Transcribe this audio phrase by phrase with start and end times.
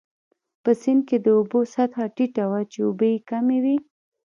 [0.63, 3.77] په سیند کې د اوبو سطحه ټیټه وه، چې اوبه يې کمې وې.